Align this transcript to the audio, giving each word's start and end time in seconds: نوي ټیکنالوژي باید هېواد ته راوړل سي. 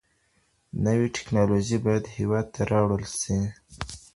نوي 0.85 1.07
ټیکنالوژي 1.15 1.77
باید 1.85 2.05
هېواد 2.17 2.45
ته 2.55 2.61
راوړل 2.71 3.03
سي. 3.19 3.37